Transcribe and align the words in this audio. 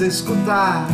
escutar. 0.00 0.86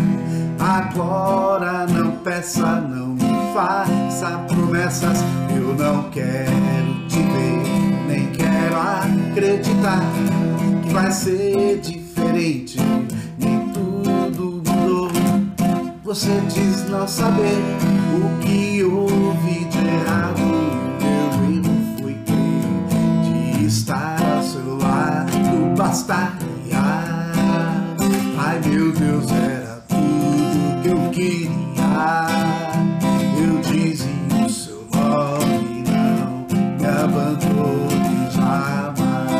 Agora 0.58 1.86
não 1.86 2.12
peça, 2.18 2.80
não 2.80 3.08
me 3.08 3.54
faça 3.54 4.38
promessas. 4.46 5.18
Eu 5.54 5.74
não 5.74 6.09
quero 6.10 7.06
te 7.09 7.18
ver, 7.18 8.06
nem 8.06 8.27
quero 8.30 8.77
acreditar 8.77 10.02
que 10.82 10.92
vai 10.92 11.10
ser 11.10 11.80
diferente. 11.80 12.78
Nem 13.38 13.68
tudo 13.70 14.62
mudou. 14.64 15.10
Você 16.05 16.41
diz 16.48 16.88
não 16.88 17.09
saber 17.09 17.59
o 18.14 18.38
que 18.41 18.84
houve 18.84 19.64
de 19.64 19.78
errado. 19.78 20.41
Meu 21.00 21.56
erro 21.56 21.98
foi 22.00 22.14
crer 22.24 23.56
de 23.59 23.66
estar 23.66 24.16
ao 24.37 24.42
seu 24.42 24.78
lado. 24.78 25.32
Bastaria. 25.77 26.52
Meu 28.92 29.20
Deus, 29.20 29.32
era 29.32 29.82
tudo 29.88 30.82
que 30.82 30.88
eu 30.88 31.10
queria. 31.10 31.51
Eu 33.38 33.59
dizia 33.62 34.45
o 34.45 34.51
seu 34.51 34.87
nome, 34.95 35.82
não 35.88 36.46
me 36.78 36.87
abandone 36.87 38.30
jamais. 38.30 39.32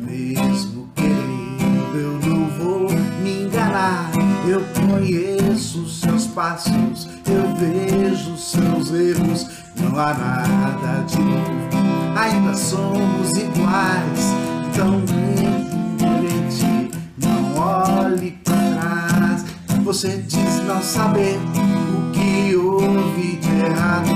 Mesmo 0.00 0.88
querendo, 0.94 1.96
eu 1.96 2.12
não 2.28 2.46
vou 2.50 2.88
me 3.22 3.44
enganar. 3.44 4.10
Eu 4.46 4.62
conheço 4.88 5.88
seus 5.88 6.26
passos, 6.28 7.08
eu 7.26 7.54
vejo 7.56 8.36
seus 8.36 8.92
erros. 8.92 9.48
Não 9.76 9.98
há 9.98 10.14
nada 10.14 11.04
de 11.06 11.18
novo, 11.18 12.16
ainda 12.16 12.54
somos 12.54 13.30
iguais. 13.32 14.32
Tão 14.76 15.00
saber 21.02 21.36
o 21.96 22.12
que 22.12 22.54
houve 22.54 23.36
de 23.36 23.50
errado. 23.50 24.14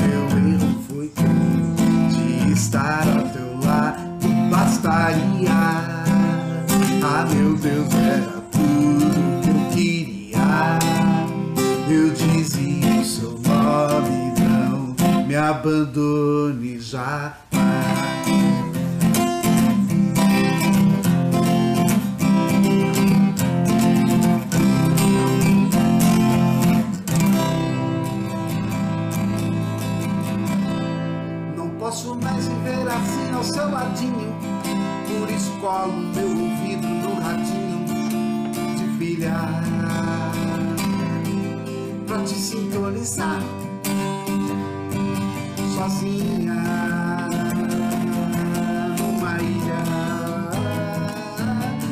Meu 0.00 0.22
erro 0.54 0.82
foi 0.88 1.08
crer 1.08 2.46
de 2.46 2.52
estar 2.52 3.04
ao 3.06 3.28
teu 3.28 3.60
lado, 3.62 4.00
bastaria. 4.50 5.50
Ah, 7.04 7.26
meu 7.34 7.54
Deus, 7.56 7.94
era 7.94 8.40
tudo 8.50 9.42
que 9.42 9.50
eu 9.50 9.70
queria. 9.74 10.78
Eu 11.90 12.10
dizia 12.14 13.00
o 13.00 13.04
seu 13.04 13.32
nome, 13.32 14.32
não 14.40 15.26
me 15.26 15.36
abandone 15.36 16.80
já. 16.80 17.36
Posso 31.92 32.16
mais 32.16 32.48
viver 32.48 32.88
assim 32.88 33.34
ao 33.34 33.44
seu 33.44 33.70
ladinho. 33.70 34.34
Por 35.06 35.30
isso 35.30 35.50
colo 35.60 35.92
meu 35.92 36.26
ouvido 36.26 36.86
no 36.88 37.20
radinho 37.20 37.84
de 38.76 38.98
pilha 38.98 39.36
pra 42.06 42.22
te 42.22 42.34
sintonizar 42.34 43.42
sozinha 45.74 46.54
numa 48.98 49.36
ilha. 49.42 49.82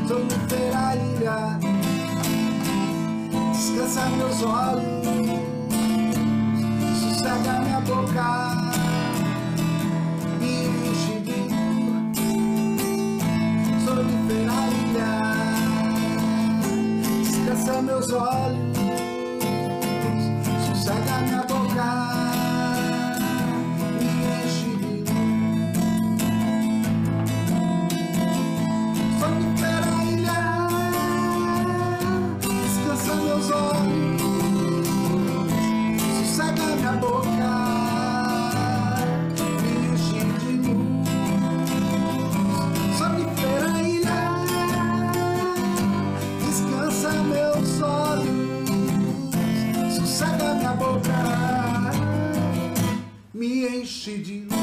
Sonífera 0.09 0.97
ilha, 0.97 1.59
descansa 3.53 4.09
meus 4.17 4.43
olhos, 4.45 5.43
sossega 7.03 7.61
minha 7.61 7.81
boca. 7.81 8.70
Descansa 18.11 18.50
me 54.07 54.60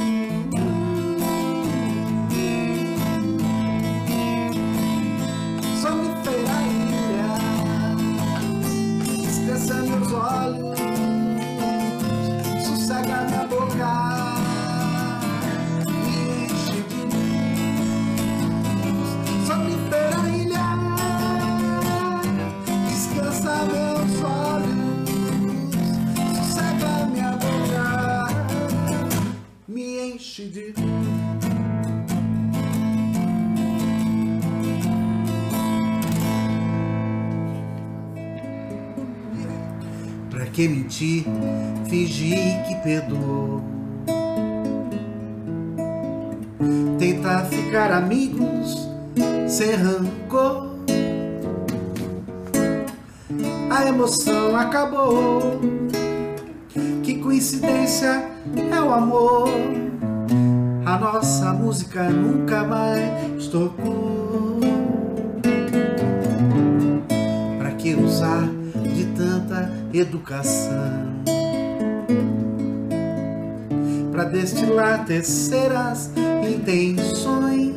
que 40.57 40.67
mentir, 40.67 41.23
fingir 41.87 42.63
que 42.67 42.73
perdoou? 42.77 43.61
Tentar 46.97 47.45
ficar 47.45 47.91
amigos 47.91 48.89
sem 49.47 49.75
rancor. 49.75 50.71
A 53.69 53.87
emoção 53.87 54.57
acabou. 54.57 55.61
Que 57.03 57.19
coincidência 57.19 58.25
é 58.55 58.81
o 58.81 58.91
amor. 58.91 59.49
A 60.87 60.97
nossa 60.97 61.53
música 61.53 62.09
nunca 62.09 62.63
mais 62.63 63.45
tocou. 63.45 63.96
Educação? 69.99 71.23
Pra 74.11 74.23
destilar 74.23 75.05
terceiras 75.05 76.11
intenções, 76.47 77.75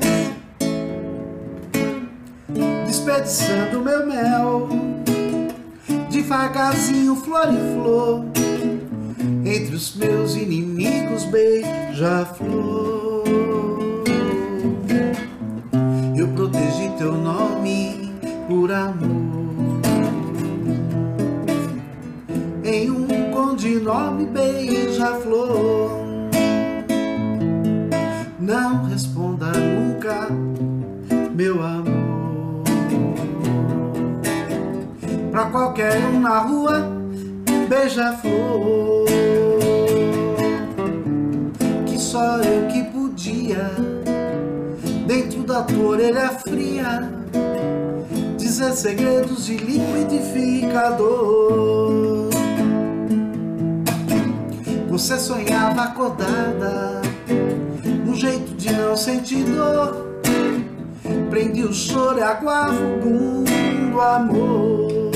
desperdiçando 2.87 3.81
meu 3.81 4.07
mel, 4.07 4.69
devagarzinho, 6.11 7.17
flor 7.17 7.49
em 7.49 7.75
flor, 7.75 8.25
entre 9.45 9.75
os 9.75 9.95
meus 9.97 10.35
inimigos, 10.35 11.25
beija-flor. 11.25 13.25
Eu 16.17 16.29
protegi 16.29 16.91
teu 16.97 17.13
nome 17.13 18.15
por 18.49 18.73
amor. 18.73 19.20
Enorme 23.81 24.27
beija-flor. 24.27 25.91
Não 28.39 28.85
responda 28.85 29.47
nunca, 29.53 30.29
meu 31.35 31.63
amor. 31.63 32.63
Pra 35.31 35.47
qualquer 35.47 35.97
um 36.07 36.21
na 36.21 36.41
rua, 36.41 36.87
beija-flor. 37.69 39.07
Que 41.87 41.99
só 41.99 42.37
eu 42.39 42.69
que 42.69 42.85
podia, 42.85 43.71
dentro 45.07 45.43
da 45.43 45.63
tua 45.63 45.93
orelha 45.93 46.29
fria, 46.29 47.11
dizer 48.37 48.73
segredos 48.73 49.47
de 49.47 49.57
liquidificador. 49.57 52.20
Você 55.01 55.19
sonhava 55.19 55.85
acordada, 55.85 57.01
um 58.07 58.15
jeito 58.15 58.53
de 58.55 58.71
não 58.71 58.95
sentir 58.95 59.45
dor. 59.45 60.21
Prendi 61.31 61.65
o 61.65 61.73
choro 61.73 62.19
e 62.19 62.23
aguava 62.23 62.75
o 62.75 63.01
boom 63.01 63.45
do 63.91 63.99
amor. 63.99 65.11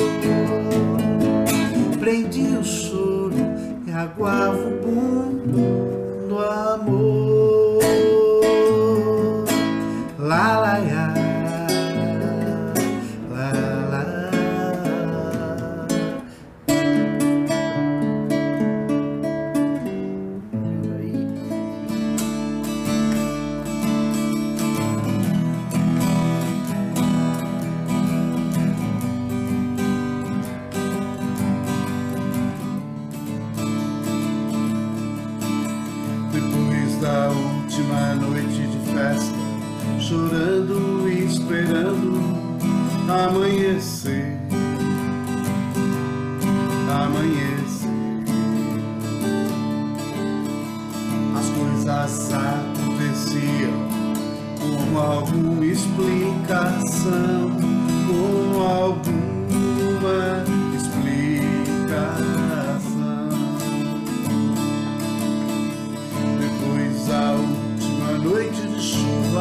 Prendi 2.00 2.56
o 2.56 2.64
choro 2.64 3.36
e 3.86 3.92
aguava 3.92 4.56
o 4.56 4.80
boom 4.80 6.28
do 6.28 6.38
amor. 6.38 7.63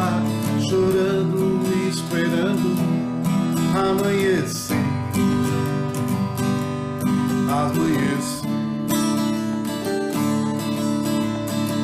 Chuva, 0.03 0.21
chorando 0.67 1.61
e 1.73 1.89
esperando 1.89 2.75
amanhecer. 3.75 4.77
Amanhecer. 7.49 8.49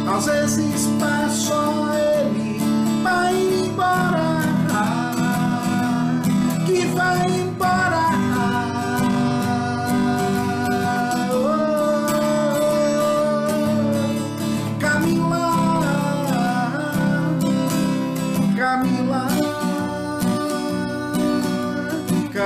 Às 0.08 0.26
vezes 0.26 0.90
peço 1.00 1.54
a 1.54 1.96
ele 2.00 2.60
vai 3.04 3.36
embora, 3.36 4.42
que 6.66 6.86
vai 6.88 7.26
embora. 7.28 7.49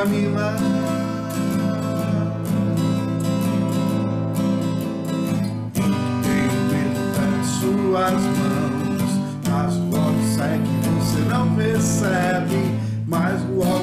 Camila. 0.03 0.57
Tenho 5.73 6.91
das 7.15 7.47
suas 7.47 8.11
mãos, 8.11 9.11
mas 9.49 9.77
logo 9.77 10.21
segue, 10.35 10.67
você 10.99 11.19
não 11.29 11.55
percebe, 11.55 12.77
mas 13.07 13.41
seca. 13.55 13.82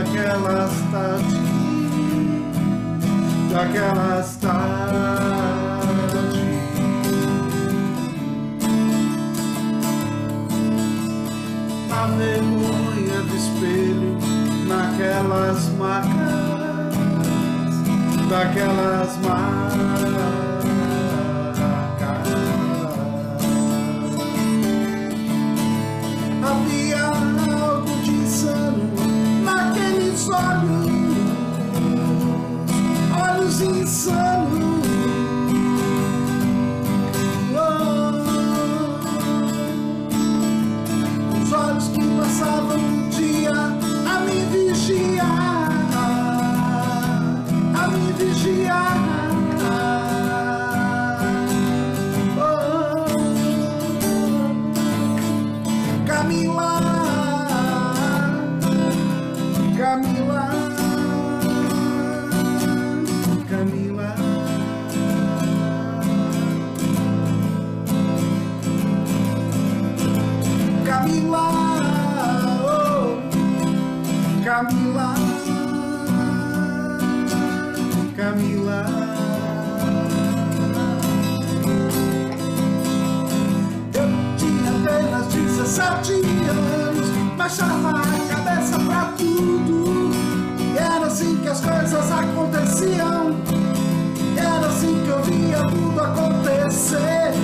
Daquelas 0.00 0.72
tardes, 0.90 1.34
daquelas 3.52 4.36
tardes. 4.36 4.60
A 11.90 12.06
vergonha 12.16 13.20
do 13.22 13.36
espelho, 13.36 14.16
naquelas 14.66 15.68
marcas, 15.76 16.96
daquelas 18.30 19.18
marcas. 19.18 20.39
Que 42.40 42.79
17 85.70 86.14
anos, 86.14 87.36
baixava 87.36 87.90
a 87.90 88.34
cabeça 88.34 88.76
pra 88.80 89.12
tudo. 89.16 90.10
E 90.58 90.76
era 90.76 91.06
assim 91.06 91.36
que 91.36 91.48
as 91.48 91.60
coisas 91.60 92.10
aconteciam. 92.10 93.36
E 94.34 94.36
era 94.36 94.66
assim 94.66 95.00
que 95.04 95.08
eu 95.10 95.22
via 95.22 95.58
tudo 95.70 96.00
acontecer. 96.00 97.34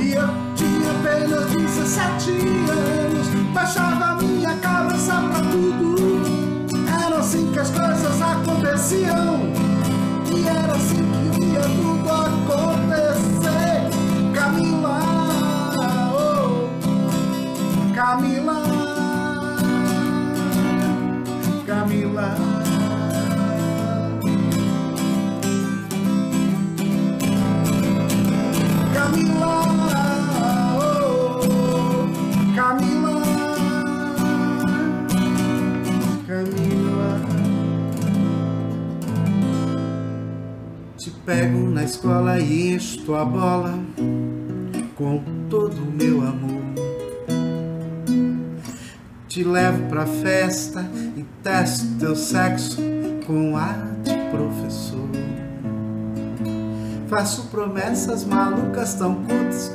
E 0.00 0.14
eu 0.14 0.28
tinha 0.54 0.90
apenas 0.92 1.44
17 1.50 2.30
anos, 2.70 3.28
baixava 3.52 4.04
a 4.04 4.14
minha 4.14 4.56
cabeça 4.56 5.12
pra 5.12 5.40
tudo. 5.50 6.16
Era 7.04 7.18
assim 7.18 7.52
que 7.52 7.58
as 7.58 7.68
coisas 7.70 8.22
aconteciam. 8.22 9.52
E 10.34 10.48
era 10.48 10.72
assim 10.72 11.04
que 11.04 11.38
via 11.38 11.60
tudo 11.60 12.10
acontecer. 12.10 12.75
Camila, 17.96 18.62
Camila. 21.66 22.36
Camila, 28.92 29.52
oh, 30.76 31.40
Camila, 32.54 33.22
Camila. 36.26 37.20
Te 40.98 41.10
pego 41.24 41.70
na 41.70 41.84
escola 41.84 42.38
e 42.40 42.74
encho 42.74 43.02
tua 43.06 43.24
bola 43.24 43.72
com 44.96 45.22
todo 45.48 45.78
o 45.78 45.92
meu 45.92 46.20
amor. 46.20 46.55
Te 49.36 49.44
levo 49.44 49.82
pra 49.90 50.06
festa 50.06 50.82
e 51.14 51.22
testo 51.42 51.86
teu 51.98 52.16
sexo 52.16 52.78
com 53.26 53.54
ar 53.54 53.86
de 54.02 54.14
professor. 54.30 55.10
Faço 57.06 57.42
promessas 57.48 58.24
malucas 58.24 58.94
tão 58.94 59.16
curtas 59.26 59.70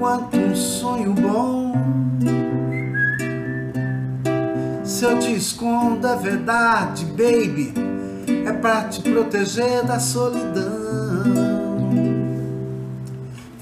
quanto 0.00 0.36
um 0.36 0.56
sonho 0.56 1.12
bom. 1.12 1.74
Se 4.82 5.04
eu 5.04 5.16
te 5.20 5.32
escondo 5.32 6.08
a 6.08 6.16
verdade, 6.16 7.04
baby, 7.04 7.72
é 8.44 8.52
pra 8.52 8.88
te 8.88 9.00
proteger 9.00 9.84
da 9.84 10.00
solidão. 10.00 10.64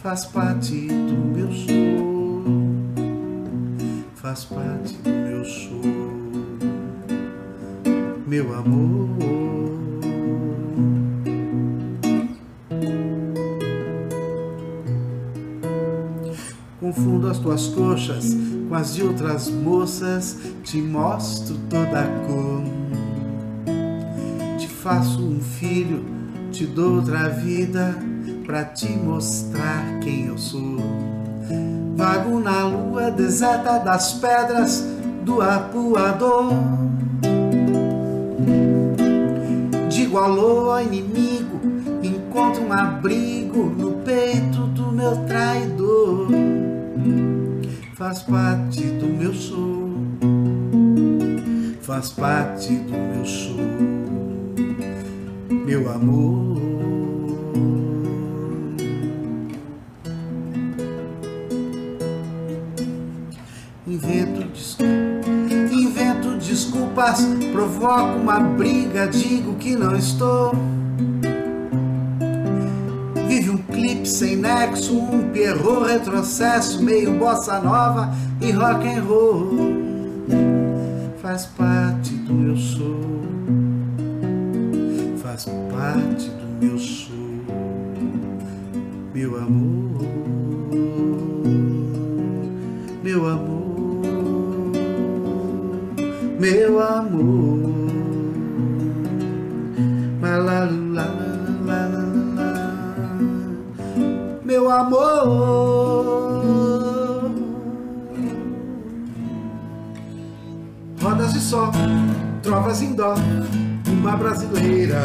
Faz 0.03 0.25
parte 0.25 0.89
do 0.89 1.15
meu 1.15 1.53
show, 1.53 2.43
faz 4.15 4.47
parte 4.47 5.22
meu 5.43 5.45
show, 5.45 5.81
meu 8.27 8.55
amor. 8.55 9.09
Confundo 16.79 17.29
as 17.29 17.39
tuas 17.39 17.69
coxas 17.69 18.37
com 18.69 18.75
as 18.75 18.95
de 18.95 19.03
outras 19.03 19.49
moças, 19.51 20.39
te 20.63 20.81
mostro 20.81 21.57
toda 21.69 22.03
a 22.03 22.07
cor. 22.27 22.63
Te 24.59 24.69
faço 24.69 25.25
um 25.25 25.41
filho, 25.41 26.05
te 26.53 26.67
dou 26.67 26.97
outra 26.97 27.29
vida 27.29 27.97
pra 28.47 28.65
te 28.65 28.89
mostrar 28.91 29.99
quem 30.01 30.27
eu 30.27 30.39
sou. 30.39 30.77
Vago 31.97 32.39
na 32.41 32.65
lua 32.65 33.11
deserta 33.11 33.79
das 33.79 34.15
pedras 34.15 34.92
do 35.23 35.41
apuador. 35.41 36.53
Digo 39.89 40.19
alô 40.19 40.73
ao 40.73 40.83
inimigo, 40.83 41.61
encontro 42.03 42.63
um 42.63 42.73
abrigo 42.73 43.65
no 43.65 43.93
peito 44.05 44.67
do 44.69 44.93
meu 44.93 45.17
traidor. 45.27 46.29
Faz 47.95 48.23
parte 48.23 48.83
do 48.83 49.07
meu 49.07 49.33
show, 49.33 49.91
faz 51.81 52.11
parte 52.11 52.75
do 52.75 52.93
meu 52.93 53.25
show, 53.25 53.57
meu 55.65 55.91
amor. 55.91 56.52
Desculpas, 67.03 67.25
provoco 67.51 68.19
uma 68.19 68.39
briga, 68.41 69.09
digo 69.09 69.55
que 69.57 69.75
não 69.75 69.97
estou. 69.97 70.53
Vive 73.27 73.51
um 73.51 73.59
clipe 73.59 74.07
sem 74.07 74.37
nexo, 74.37 74.97
um 74.97 75.31
perro 75.31 75.85
retrocesso, 75.85 76.83
meio 76.83 77.19
bossa 77.19 77.59
nova 77.61 78.15
e 78.41 78.51
rock 78.53 78.87
and 78.87 79.03
roll. 79.03 79.51
Faz 81.21 81.47
parte 81.47 82.11
do 82.11 82.35
meu 82.35 82.57
show, 82.57 83.01
faz 85.23 85.45
parte 85.45 86.29
do 86.29 86.67
meu 86.67 86.79
show, 86.79 87.17
meu 89.15 89.39
amor, 89.39 90.03
meu 93.03 93.29
amor, 93.29 93.62
meu 96.43 96.83
amor. 96.83 97.71
Meu 104.45 104.69
amor. 104.69 105.23
Rodas 111.01 111.33
de 111.33 111.39
sol, 111.39 111.71
trovas 112.43 112.83
em 112.83 112.95
dó, 112.95 113.15
uma 113.87 114.17
brasileira, 114.17 114.99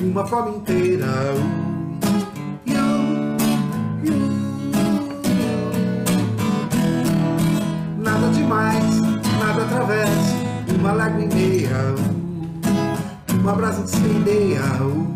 uma 0.00 0.26
forma 0.26 0.56
inteira. 0.56 1.06
once 13.88 14.56
a 14.56 14.82
o 14.82 15.07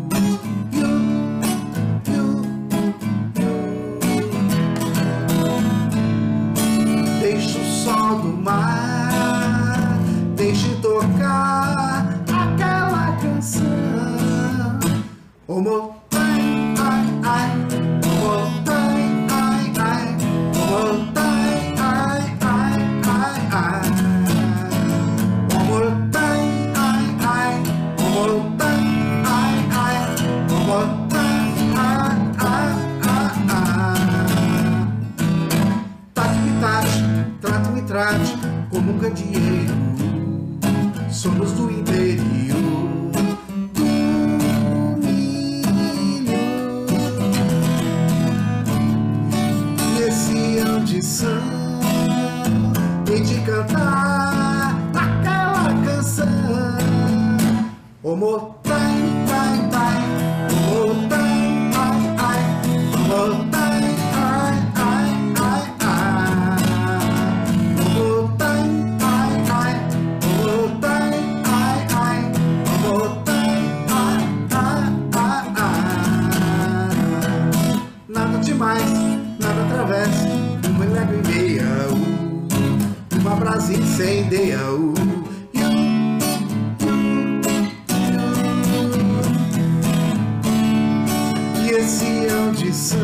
audição 92.73 92.99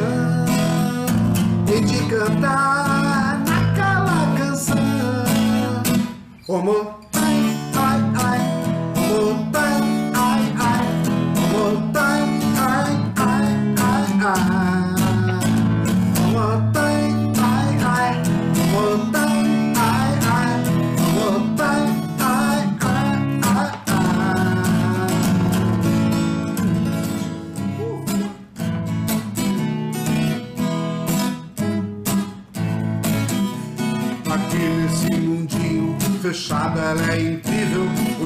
e 1.68 1.82
de 1.82 2.04
cantar 2.10 3.40
naquela 3.48 4.36
canção. 4.36 4.76
Como 6.48 6.99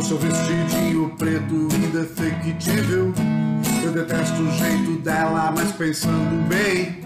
seu 0.04 0.18
vestidinho 0.18 1.10
preto 1.18 1.56
indefectível 1.56 3.14
Eu 3.84 3.92
detesto 3.92 4.42
o 4.42 4.52
jeito 4.52 5.00
dela, 5.02 5.54
mas 5.56 5.72
pensando 5.72 6.48
bem, 6.48 7.00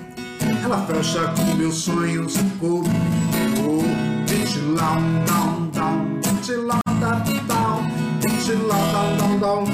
ela 0.63 0.85
fecha 0.87 1.27
com 1.35 1.55
meus 1.55 1.75
sonhos 1.75 2.35
comigo. 2.59 3.83
Vitilão, 4.25 5.01
down, 5.25 5.69
down, 5.71 6.19
vitilão, 6.23 6.79
down, 6.99 7.23
down, 7.47 7.91
vitilão, 8.21 8.77
down, 8.91 9.17
down, 9.17 9.39
down. 9.39 9.65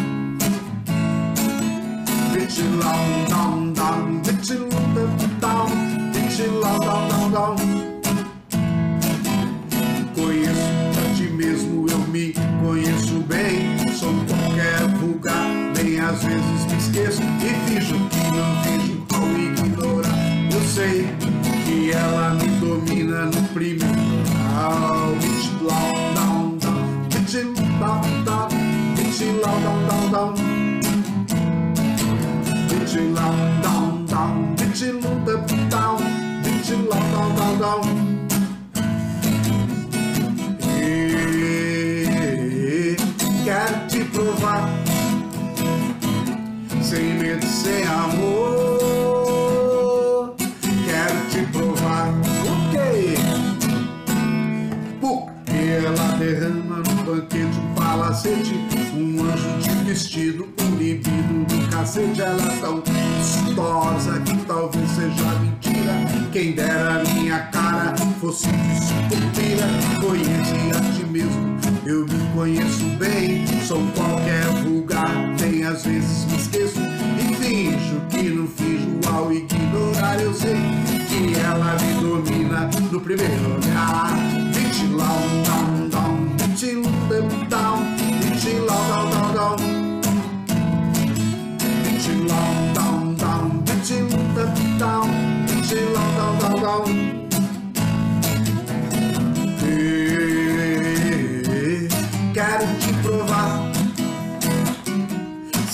Vitilão, 2.33 3.25
down, 3.29 3.73
down, 3.73 4.21
vitilão, 4.23 4.69
down, 4.93 5.39
down, 5.39 6.11
vitilão, 6.11 6.79
down, 6.79 7.07
down, 7.09 7.31
down. 7.31 7.92
Às 16.13 16.23
vezes 16.23 16.65
me 16.67 16.77
esqueço 16.77 17.23
e 17.23 17.69
finjo 17.69 17.95
que 18.09 18.23
não 18.37 18.61
vejo 18.61 19.03
ao 19.13 19.27
ignorar. 19.39 20.19
Eu 20.53 20.61
sei 20.61 21.07
que 21.65 21.91
ela 21.91 22.35
me 22.35 22.47
domina 22.59 23.25
no 23.25 23.43
primeiro 23.49 23.83
grau. 24.29 25.15
Vitilão, 25.19 25.91
down, 26.13 26.57
down, 26.59 27.09
vitilão, 27.09 27.61
down, 27.79 28.23
down, 28.23 28.49
vitilão, 28.95 29.57
down, 29.61 29.79
down, 29.87 30.11
down. 30.11 30.33
Vitilão, 32.69 33.35
down, 33.63 34.05
down, 34.05 34.52
um 58.23 58.29
palacete, 58.29 58.55
um 58.95 59.23
anjo 59.25 59.59
de 59.59 59.83
vestido, 59.83 60.47
um 60.61 60.75
libido 60.77 61.45
do 61.45 61.69
cacete. 61.69 62.21
Ela 62.21 62.41
é 62.41 62.57
tão 62.57 62.81
gostosa 62.81 64.19
que 64.21 64.37
talvez 64.45 64.89
seja 64.91 65.39
mentira. 65.41 65.93
Quem 66.31 66.53
dera 66.53 67.03
minha 67.13 67.39
cara 67.47 67.93
fosse 68.19 68.47
desculpira. 68.47 69.67
Conhece 69.99 70.55
a 70.75 70.93
ti 70.93 71.05
mesmo, 71.05 71.57
eu 71.85 72.05
me 72.05 72.33
conheço 72.33 72.85
bem. 72.97 73.45
Sou 73.67 73.81
qualquer 73.95 74.45
vulgar, 74.63 75.11
nem 75.39 75.63
às 75.65 75.85
vezes 75.85 76.25
me 76.25 76.37
esqueço. 76.37 76.79
E 77.19 77.35
finjo 77.35 78.01
que 78.09 78.29
não 78.29 78.47
finjo 78.47 78.99
ao 79.11 79.31
ignorar. 79.33 80.19
Eu 80.21 80.33
sei 80.33 80.55
que 81.09 81.39
ela 81.39 81.75
me 81.75 82.01
domina 82.01 82.69
no 82.91 83.01
primeiro 83.01 83.55
olhar. 83.55 84.22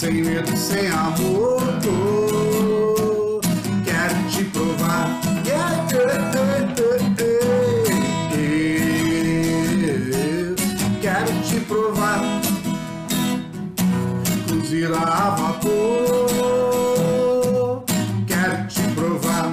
Sem 0.10 0.24
medo, 0.24 0.58
sem 0.58 0.88
amor. 0.88 1.62
Quero 3.86 4.16
te 4.32 4.44
provar. 4.46 5.08
Yeah, 5.46 5.86
yeah, 5.92 6.24
yeah. 9.78 10.56
Quero 11.02 11.32
te 11.44 11.60
provar 11.62 12.20
cruzir 14.48 14.92
a 14.94 15.30
vapor. 15.30 16.26
Quero 18.26 18.68
te 18.68 18.82
provar 18.96 19.46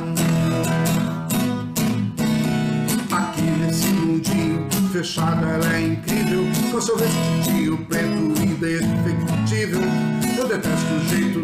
aqui 3.13 3.43
nesse 3.61 3.89
mundinho 3.89 4.67
fechado. 4.91 5.47
Ela 5.47 5.77
é 5.77 5.81
incrível 5.83 6.45
com 6.73 6.81
seu 6.81 6.97
vestidinho 6.97 7.66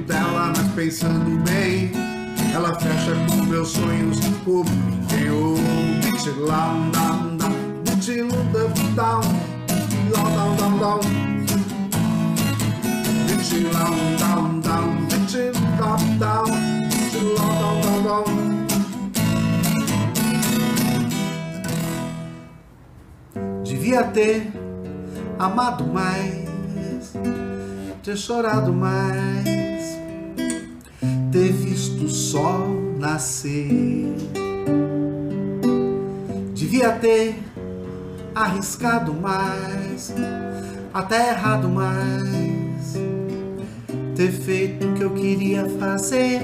dela, 0.03 0.53
mas 0.57 0.69
pensando 0.75 1.43
bem, 1.45 1.93
ela 2.55 2.75
fecha 2.79 3.15
com 3.29 3.37
meus 3.45 3.69
sonhos 3.71 4.19
como 4.45 4.69
eu. 5.25 5.55
Bitilão, 6.03 6.91
down, 6.91 7.37
down, 7.37 7.53
bitilão, 7.85 8.31
down, 8.53 8.73
down, 8.95 9.23
down, 10.13 10.57
down, 10.57 10.79
down. 10.79 11.01
Vitilão, 13.27 13.95
down, 14.19 14.61
down, 14.61 15.07
vitilão, 15.09 15.97
down, 16.19 16.45
vitilão, 16.91 17.53
down, 17.59 17.81
down, 17.83 18.25
down. 18.25 18.43
Devia 23.65 24.05
ter 24.05 24.53
amado 25.39 25.87
mais, 25.87 27.13
ter 28.03 28.17
chorado 28.17 28.73
mais, 28.73 29.62
ter 31.33 31.51
visto 31.51 32.05
o 32.05 32.09
sol 32.11 32.69
nascer. 32.99 33.67
Devia 36.55 36.93
ter 36.93 37.35
arriscado 38.35 39.15
mais, 39.15 40.15
até 40.93 41.31
errado 41.31 41.71
mais, 41.71 42.95
ter 44.15 44.31
feito 44.31 44.87
o 44.87 44.93
que 44.93 45.03
eu 45.03 45.11
queria 45.11 45.67
fazer. 45.81 46.43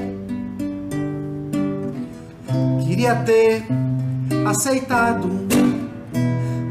Queria 2.87 3.15
ter 3.17 3.67
aceitado 4.47 5.29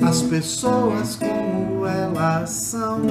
as 0.08 0.24
pessoas 0.24 1.16
como 1.16 1.86
elas 1.86 2.50
são. 2.50 3.02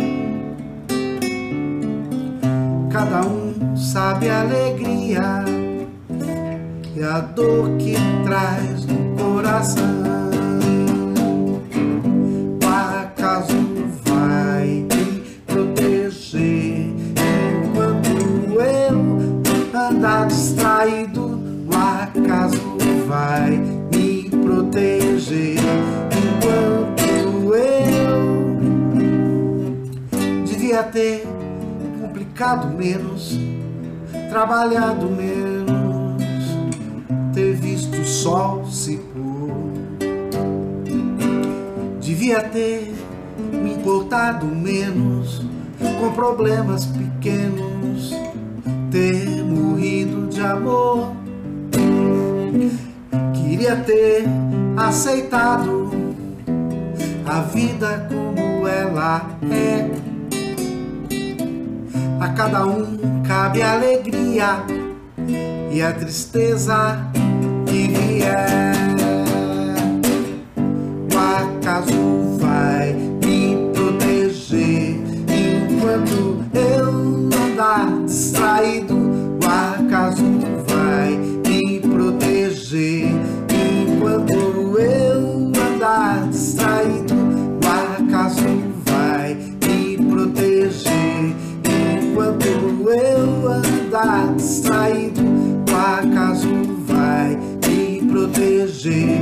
Cada 2.90 3.25
um 3.25 3.46
sabe 3.77 4.29
a 4.29 4.41
alegria 4.41 5.45
e 6.95 7.03
a 7.03 7.21
dor 7.21 7.77
que 7.79 7.95
traz 8.25 8.87
no 8.87 9.17
coração. 9.17 9.85
O 12.62 12.67
acaso 12.67 13.55
vai 14.05 14.67
me 14.67 15.23
proteger 15.47 16.95
enquanto 17.65 18.61
eu 18.61 19.79
andar 19.79 20.27
distraído. 20.27 21.37
O 21.69 21.75
acaso 21.75 22.77
vai 23.07 23.51
me 23.93 24.31
proteger 24.31 25.59
enquanto 26.11 27.55
eu 27.55 27.87
devia 30.45 30.83
ter 30.85 31.27
complicado 32.01 32.69
menos, 32.77 33.39
trabalhado 34.29 35.07
menos, 35.07 36.23
ter 37.33 37.55
visto 37.55 38.01
o 38.01 38.05
sol 38.05 38.67
se 38.67 38.97
pôr. 38.97 39.53
Devia 42.01 42.43
ter 42.43 42.95
me 43.53 43.75
importado 43.75 44.47
menos 44.47 45.43
com 45.99 46.12
problemas 46.12 46.87
pequenos, 46.87 48.12
ter 48.91 49.45
morrido 49.45 50.29
de 50.29 50.41
amor. 50.41 51.12
Queria 53.35 53.77
ter 53.77 54.25
aceitado 54.77 55.91
a 57.27 57.41
vida 57.41 58.09
como 58.09 58.67
ela 58.67 59.27
é. 59.51 60.06
A 62.18 62.29
cada 62.31 62.66
um 62.66 63.22
cabe 63.26 63.62
a 63.62 63.72
alegria 63.72 64.64
e 65.70 65.83
a 65.83 65.92
tristeza 65.92 66.98
que 67.66 67.88
vier. 67.88 68.72
O 71.12 71.18
acaso 71.18 72.38
vai 72.40 72.94
me 72.94 73.70
proteger 73.74 74.96
enquanto 75.29 76.44
eu 76.55 77.29
andar 77.44 78.05
distraído. 78.07 78.94
O 78.94 79.46
acaso 79.46 80.24
sei 98.87 99.18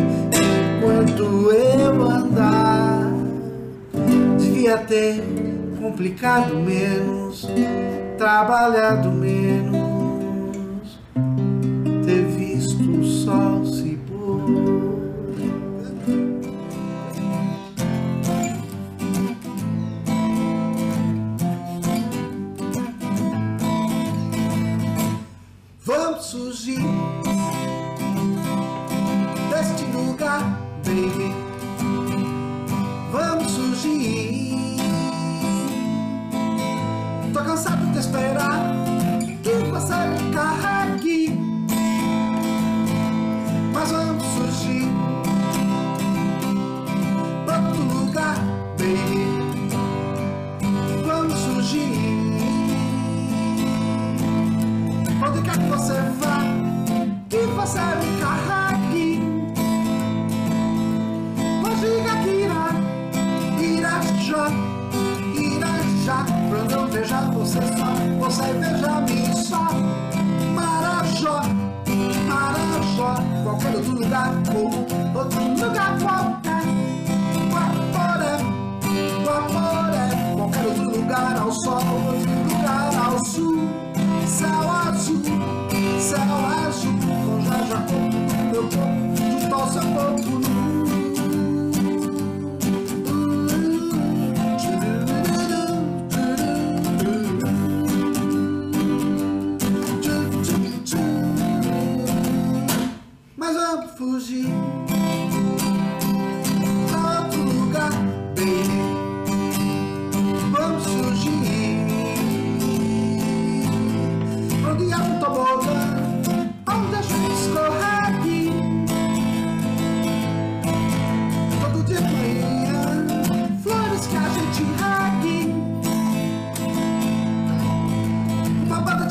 enquanto 0.76 1.50
eu 1.50 2.02
andar. 2.02 3.10
Devia 4.38 4.76
ter 4.76 5.22
complicado 5.80 6.54
menos, 6.56 7.48
trabalhado 8.18 9.10
menos 9.10 9.83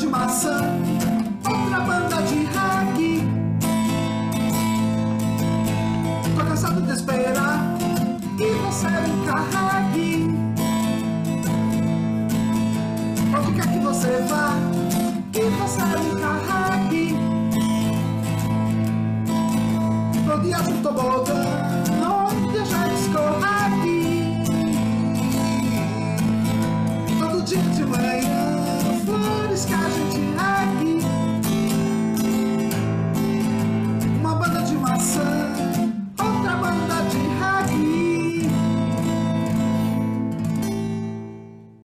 de 0.03 0.09
maçã, 0.09 0.61
outra 1.49 1.79
banda 1.79 2.21
de 2.23 2.43
rock, 2.47 3.23
Tô 6.35 6.43
cansado 6.45 6.81
de 6.81 6.91
esperar 6.91 7.77
e 8.37 8.45
você 8.65 8.87
é 8.87 9.07
me 9.07 9.25
carregue. 9.25 10.35
É 13.31 13.37
Onde 13.37 13.51
quer 13.53 13.65
é 13.65 13.71
que 13.71 13.79
você 13.79 14.25
vá, 14.27 14.55
Que 15.31 15.41
você 15.41 15.81
me 15.81 16.21
carregue. 16.21 17.15
Todo 20.25 20.41
dia 20.41 20.57
do 20.57 20.81
tobogã. 20.83 21.12